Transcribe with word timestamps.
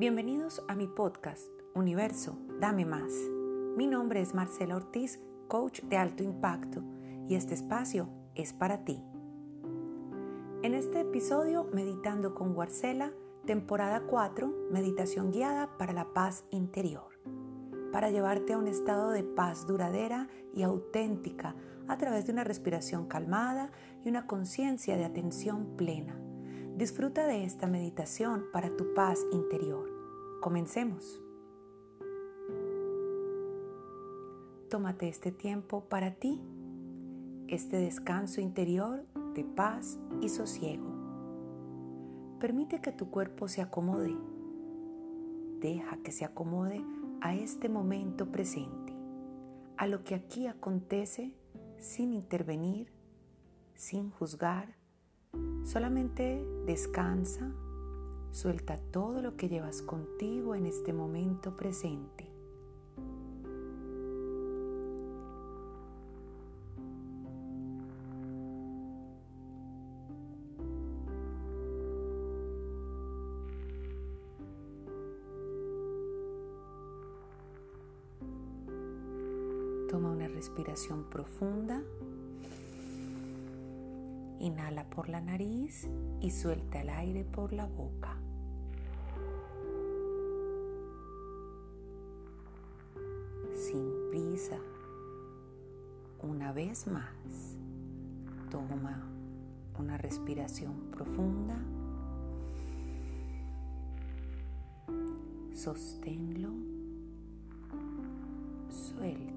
Bienvenidos 0.00 0.62
a 0.66 0.74
mi 0.74 0.86
podcast, 0.86 1.46
Universo, 1.74 2.38
dame 2.58 2.86
más. 2.86 3.12
Mi 3.76 3.86
nombre 3.86 4.22
es 4.22 4.32
Marcela 4.32 4.76
Ortiz, 4.76 5.20
coach 5.46 5.82
de 5.82 5.98
alto 5.98 6.22
impacto, 6.22 6.82
y 7.28 7.34
este 7.34 7.52
espacio 7.52 8.08
es 8.34 8.54
para 8.54 8.82
ti. 8.86 9.04
En 10.62 10.72
este 10.72 11.00
episodio, 11.00 11.68
Meditando 11.74 12.34
con 12.34 12.56
Marcela, 12.56 13.12
temporada 13.44 14.04
4, 14.06 14.70
meditación 14.70 15.32
guiada 15.32 15.76
para 15.76 15.92
la 15.92 16.14
paz 16.14 16.46
interior, 16.50 17.20
para 17.92 18.08
llevarte 18.08 18.54
a 18.54 18.58
un 18.58 18.68
estado 18.68 19.10
de 19.10 19.22
paz 19.22 19.66
duradera 19.66 20.28
y 20.54 20.62
auténtica 20.62 21.56
a 21.88 21.98
través 21.98 22.24
de 22.24 22.32
una 22.32 22.44
respiración 22.44 23.06
calmada 23.06 23.70
y 24.02 24.08
una 24.08 24.26
conciencia 24.26 24.96
de 24.96 25.04
atención 25.04 25.76
plena. 25.76 26.18
Disfruta 26.74 27.26
de 27.26 27.44
esta 27.44 27.66
meditación 27.66 28.46
para 28.50 28.74
tu 28.74 28.94
paz 28.94 29.26
interior. 29.32 29.89
Comencemos. 30.40 31.22
Tómate 34.70 35.08
este 35.08 35.32
tiempo 35.32 35.84
para 35.84 36.14
ti, 36.14 36.40
este 37.48 37.76
descanso 37.76 38.40
interior 38.40 39.04
de 39.34 39.44
paz 39.44 39.98
y 40.22 40.30
sosiego. 40.30 40.86
Permite 42.40 42.80
que 42.80 42.90
tu 42.90 43.10
cuerpo 43.10 43.48
se 43.48 43.60
acomode. 43.60 44.16
Deja 45.60 45.98
que 45.98 46.10
se 46.10 46.24
acomode 46.24 46.82
a 47.20 47.34
este 47.34 47.68
momento 47.68 48.32
presente, 48.32 48.94
a 49.76 49.86
lo 49.86 50.04
que 50.04 50.14
aquí 50.14 50.46
acontece 50.46 51.34
sin 51.76 52.14
intervenir, 52.14 52.90
sin 53.74 54.10
juzgar. 54.10 54.74
Solamente 55.64 56.42
descansa, 56.64 57.52
suelta 58.32 58.78
todo 58.90 59.22
lo 59.22 59.36
que 59.36 59.48
llevas 59.48 59.82
contigo 59.82 60.54
en 60.54 60.66
este 60.66 60.92
momento 60.92 61.56
presente. 61.56 62.28
Toma 79.90 80.12
una 80.12 80.28
respiración 80.28 81.02
profunda. 81.10 81.82
Inhala 84.40 84.88
por 84.88 85.10
la 85.10 85.20
nariz 85.20 85.86
y 86.22 86.30
suelta 86.30 86.80
el 86.80 86.88
aire 86.88 87.26
por 87.26 87.52
la 87.52 87.66
boca. 87.66 88.16
Sin 93.52 93.92
prisa. 94.10 94.56
Una 96.22 96.52
vez 96.52 96.86
más, 96.86 97.58
toma 98.50 99.02
una 99.78 99.98
respiración 99.98 100.90
profunda. 100.90 101.58
Sosténlo. 105.52 106.48
Suelta. 108.70 109.29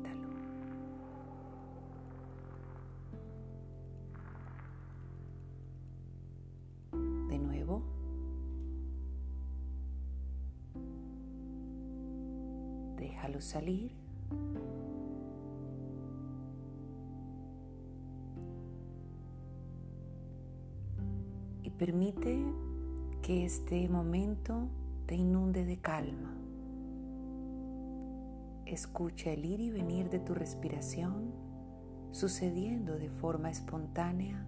Déjalo 13.23 13.41
salir. 13.41 13.91
Y 21.61 21.69
permite 21.69 22.44
que 23.22 23.45
este 23.45 23.88
momento 23.88 24.67
te 25.06 25.16
inunde 25.16 25.66
de 25.66 25.78
calma. 25.78 26.35
Escucha 28.66 29.31
el 29.31 29.45
ir 29.45 29.59
y 29.61 29.72
venir 29.72 30.09
de 30.09 30.19
tu 30.19 30.34
respiración 30.34 31.31
sucediendo 32.11 32.97
de 32.97 33.09
forma 33.09 33.50
espontánea 33.50 34.45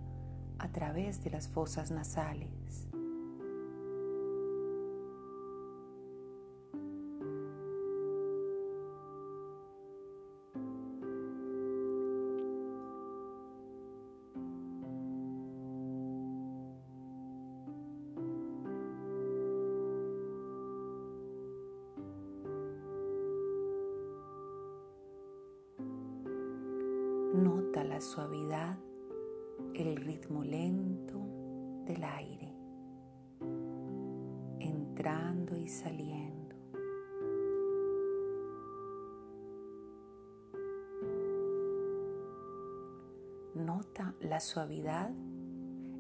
a 0.60 0.70
través 0.70 1.24
de 1.24 1.32
las 1.32 1.48
fosas 1.48 1.92
nasales. 1.92 2.85
Nota 27.76 27.90
la 27.90 28.00
suavidad, 28.00 28.78
el 29.74 29.98
ritmo 29.98 30.46
lento 30.46 31.20
del 31.86 32.06
aire, 32.06 32.56
entrando 34.62 35.58
y 35.58 35.68
saliendo. 35.68 36.56
Nota 43.56 44.16
la 44.22 44.40
suavidad, 44.40 45.12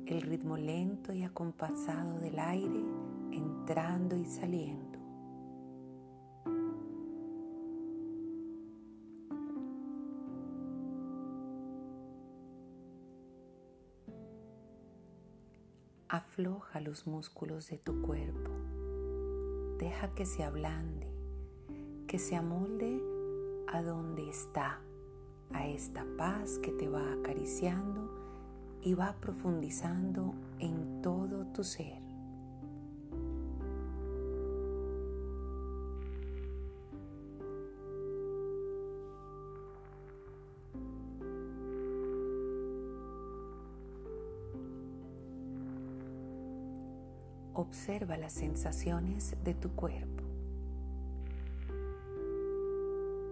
el 0.06 0.22
ritmo 0.22 0.56
lento 0.56 1.12
y 1.12 1.24
acompasado 1.24 2.20
del 2.20 2.40
aire 2.40 2.86
entrando 3.34 4.16
y 4.16 4.24
saliendo. 4.24 5.05
Afloja 16.36 16.82
los 16.82 17.08
músculos 17.08 17.70
de 17.70 17.78
tu 17.78 18.02
cuerpo. 18.02 18.52
Deja 19.80 20.14
que 20.16 20.26
se 20.26 20.44
ablande, 20.44 21.08
que 22.08 22.20
se 22.20 22.36
amolde 22.36 23.02
a 23.72 23.82
donde 23.82 24.28
está, 24.28 24.82
a 25.54 25.66
esta 25.66 26.06
paz 26.18 26.60
que 26.60 26.74
te 26.74 26.90
va 26.90 27.14
acariciando 27.14 28.12
y 28.82 28.96
va 28.96 29.16
profundizando 29.22 30.34
en 30.60 31.02
todo 31.02 31.46
tu 31.54 31.64
ser. 31.64 32.05
Observa 47.68 48.16
las 48.16 48.34
sensaciones 48.34 49.36
de 49.44 49.54
tu 49.56 49.72
cuerpo. 49.72 50.24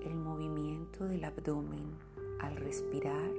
El 0.04 0.16
movimiento 0.16 1.06
del 1.06 1.24
abdomen 1.24 1.96
al 2.42 2.56
respirar. 2.58 3.32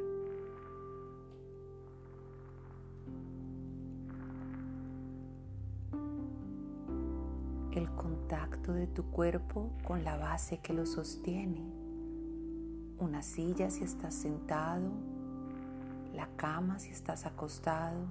El 7.72 7.91
contacto 7.97 8.72
de 8.72 8.86
tu 8.86 9.04
cuerpo 9.10 9.71
con 9.83 10.04
la 10.04 10.16
base 10.16 10.59
que 10.59 10.72
lo 10.72 10.86
sostiene. 10.86 11.60
Una 13.01 13.22
silla 13.22 13.69
si 13.69 13.83
estás 13.83 14.15
sentado, 14.15 14.92
la 16.15 16.28
cama 16.36 16.78
si 16.78 16.91
estás 16.91 17.27
acostado, 17.27 18.07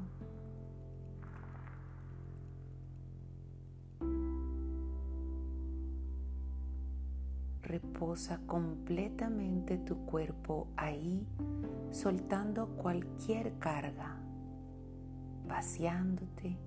reposa 7.74 8.40
completamente 8.46 9.80
tu 9.80 10.06
cuerpo 10.06 10.68
ahí, 10.78 11.26
soltando 11.90 12.68
cualquier 12.76 13.58
carga, 13.58 14.16
vaciándote 15.48 16.60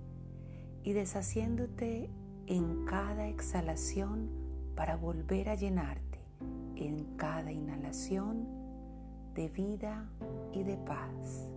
y 0.83 0.91
deshaciéndote 0.91 2.09
en 2.47 2.83
cada 2.83 3.29
exhalación 3.29 4.29
para 4.75 4.97
volver 4.97 5.47
a 5.47 5.55
llenarte 5.55 6.19
en 6.75 7.15
cada 7.15 7.53
inhalación 7.53 8.45
de 9.33 9.47
vida 9.47 10.09
y 10.51 10.63
de 10.63 10.75
paz. 10.75 11.49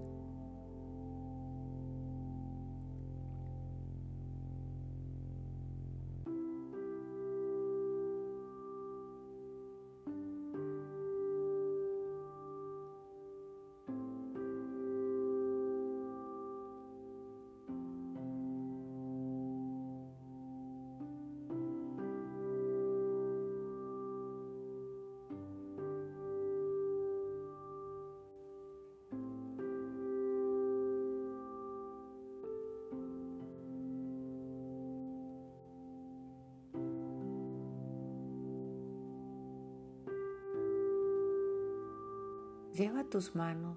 Lleva 42.81 43.05
tus 43.05 43.35
manos 43.35 43.77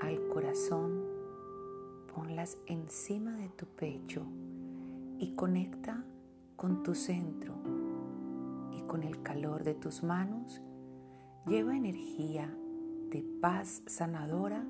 al 0.00 0.26
corazón, 0.28 1.04
ponlas 2.14 2.56
encima 2.64 3.32
de 3.32 3.50
tu 3.50 3.66
pecho 3.66 4.22
y 5.18 5.34
conecta 5.34 6.02
con 6.56 6.82
tu 6.82 6.94
centro 6.94 7.52
y 8.72 8.80
con 8.86 9.02
el 9.02 9.22
calor 9.22 9.64
de 9.64 9.74
tus 9.74 10.02
manos 10.02 10.62
lleva 11.46 11.76
energía 11.76 12.50
de 13.10 13.22
paz 13.42 13.82
sanadora 13.84 14.64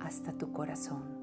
hasta 0.00 0.32
tu 0.32 0.50
corazón. 0.54 1.21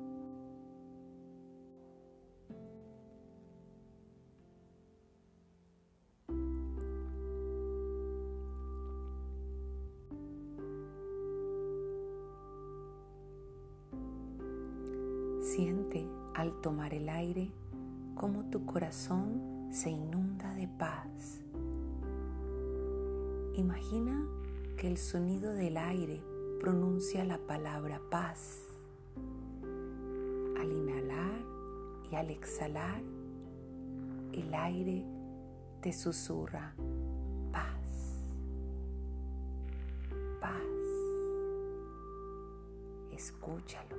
Siente 15.55 16.07
al 16.35 16.61
tomar 16.61 16.93
el 16.93 17.09
aire 17.09 17.51
como 18.13 18.51
tu 18.51 18.67
corazón 18.67 19.67
se 19.71 19.89
inunda 19.89 20.53
de 20.53 20.67
paz. 20.67 21.41
Imagina 23.55 24.27
que 24.77 24.87
el 24.87 24.99
sonido 24.99 25.51
del 25.53 25.77
aire 25.77 26.21
pronuncia 26.59 27.25
la 27.25 27.39
palabra 27.39 27.99
paz. 28.11 28.59
Al 30.59 30.71
inhalar 30.71 31.41
y 32.11 32.15
al 32.15 32.29
exhalar, 32.29 33.01
el 34.33 34.53
aire 34.53 35.03
te 35.81 35.93
susurra 35.93 36.75
paz, 37.51 38.21
paz. 40.39 40.53
Escúchalo. 43.11 43.97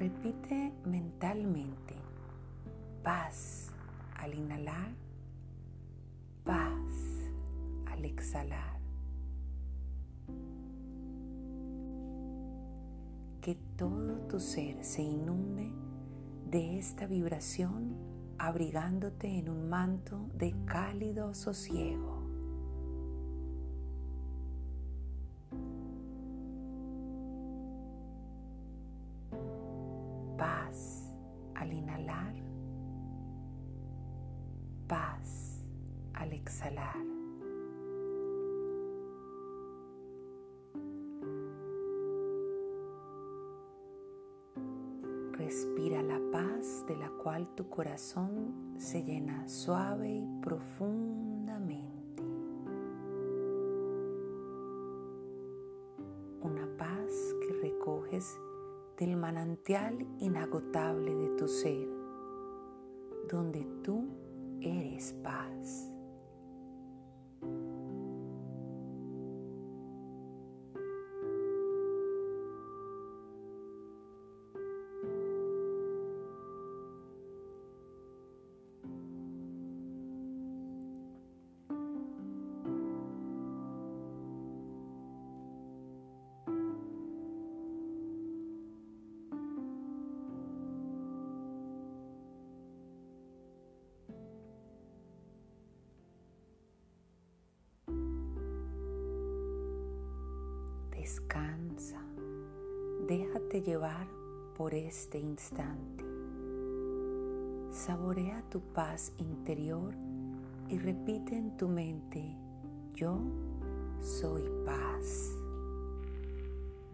Repite 0.00 0.72
mentalmente 0.86 1.94
paz 3.02 3.68
al 4.16 4.32
inhalar, 4.32 4.94
paz 6.42 7.28
al 7.84 8.06
exhalar. 8.06 8.80
Que 13.42 13.58
todo 13.76 14.26
tu 14.26 14.40
ser 14.40 14.82
se 14.82 15.02
inunde 15.02 15.70
de 16.50 16.78
esta 16.78 17.06
vibración 17.06 17.94
abrigándote 18.38 19.38
en 19.38 19.50
un 19.50 19.68
manto 19.68 20.30
de 20.32 20.54
cálido 20.64 21.34
sosiego. 21.34 22.19
Exhalar. 36.40 36.96
Respira 45.32 46.02
la 46.02 46.20
paz 46.30 46.84
de 46.86 46.96
la 46.96 47.10
cual 47.22 47.48
tu 47.54 47.68
corazón 47.68 48.74
se 48.78 49.02
llena 49.02 49.48
suave 49.48 50.10
y 50.10 50.26
profundamente. 50.42 52.22
Una 56.42 56.66
paz 56.76 57.34
que 57.40 57.54
recoges 57.60 58.38
del 58.98 59.16
manantial 59.16 60.06
inagotable 60.18 61.14
de 61.14 61.28
tu 61.36 61.48
ser, 61.48 61.88
donde 63.28 63.64
tú 63.82 64.08
eres 64.60 65.14
paz. 65.22 65.89
Descansa, 101.00 101.98
déjate 103.08 103.62
llevar 103.62 104.06
por 104.54 104.74
este 104.74 105.18
instante. 105.18 106.04
Saborea 107.70 108.44
tu 108.50 108.60
paz 108.60 109.10
interior 109.16 109.94
y 110.68 110.76
repite 110.76 111.38
en 111.38 111.56
tu 111.56 111.68
mente, 111.68 112.36
yo 112.92 113.18
soy 114.02 114.42
paz. 114.66 115.38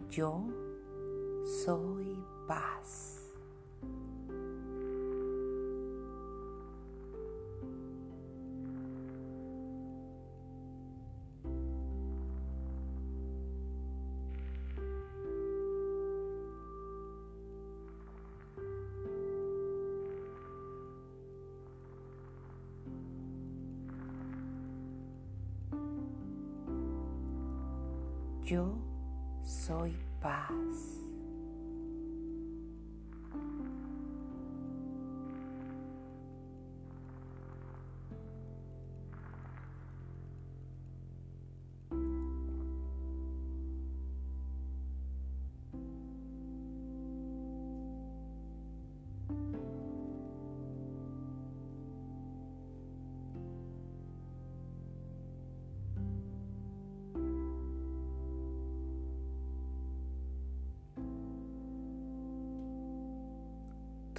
Yo 0.09 0.41
soy 1.65 2.17
paz. 2.47 3.29
Yo 28.47 28.77
soy 29.43 29.93
paz. 30.21 31.16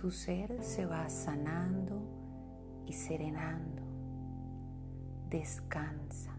Tu 0.01 0.13
ser 0.13 0.63
se 0.63 0.87
va 0.87 1.09
sanando 1.09 2.85
y 2.87 2.93
serenando. 2.93 3.83
Descansa. 5.29 6.38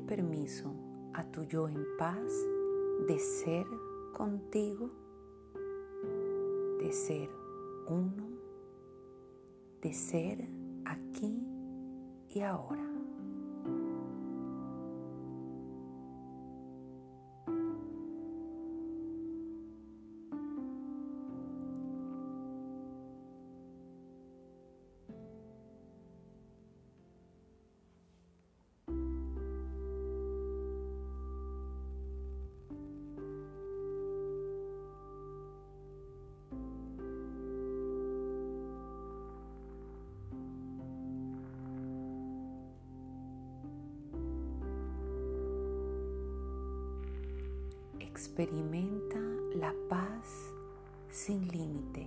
Permiso 0.00 0.72
a 1.12 1.24
tu 1.24 1.42
yo 1.44 1.68
en 1.68 1.84
paz 1.98 2.32
de 3.08 3.18
ser 3.18 3.66
contigo, 4.12 4.90
de 6.78 6.92
ser 6.92 7.28
uno, 7.88 8.28
de 9.80 9.92
ser 9.92 10.48
aquí 10.84 11.36
y 12.28 12.40
ahora. 12.40 12.91
Experimenta 48.22 49.18
la 49.56 49.74
paz 49.88 50.54
sin 51.10 51.48
límites. 51.48 52.06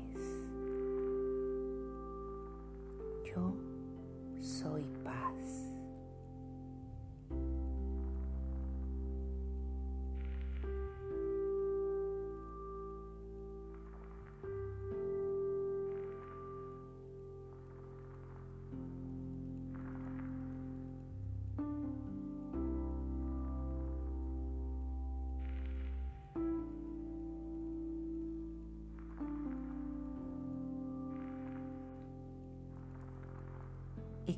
Yo 3.25 3.53
soy 4.39 4.85
paz. 5.03 5.74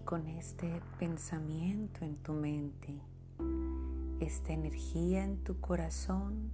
Con 0.08 0.26
este 0.30 0.82
pensamiento 0.98 2.06
en 2.06 2.16
tu 2.16 2.32
mente, 2.32 3.02
esta 4.22 4.54
energía 4.54 5.26
en 5.26 5.44
tu 5.44 5.60
corazón 5.60 6.50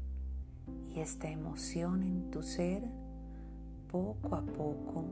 y 0.90 1.02
esta 1.02 1.30
emoción 1.30 2.02
en 2.02 2.32
tu 2.32 2.42
ser, 2.42 2.84
poco 3.92 4.36
a 4.36 4.42
poco 4.42 5.06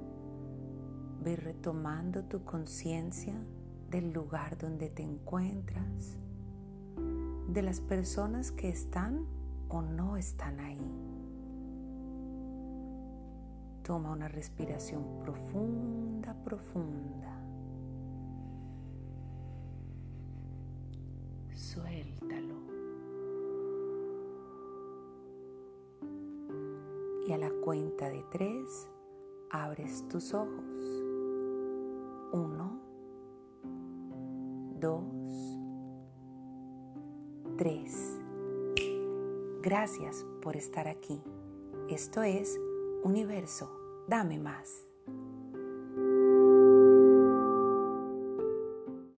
ve 1.24 1.36
retomando 1.36 2.24
tu 2.24 2.43
conciencia 2.43 3.36
del 3.91 4.12
lugar 4.12 4.57
donde 4.57 4.89
te 4.89 5.03
encuentras, 5.03 6.17
de 7.48 7.62
las 7.62 7.79
personas 7.79 8.51
que 8.51 8.69
están 8.69 9.27
o 9.69 9.83
no 9.83 10.17
están 10.17 10.60
ahí. 10.60 10.91
Toma 13.83 14.10
una 14.10 14.29
respiración 14.29 15.19
profunda, 15.24 16.33
profunda. 16.43 17.40
Suéltalo. 21.71 22.55
Y 27.25 27.31
a 27.31 27.37
la 27.37 27.49
cuenta 27.63 28.09
de 28.09 28.23
tres, 28.29 28.89
abres 29.49 30.05
tus 30.09 30.33
ojos. 30.33 31.03
Uno, 32.33 32.79
dos, 34.79 35.03
tres. 37.57 38.19
Gracias 39.61 40.25
por 40.41 40.57
estar 40.57 40.87
aquí. 40.87 41.21
Esto 41.89 42.23
es 42.23 42.59
Universo, 43.03 43.69
dame 44.07 44.39
más. 44.39 44.90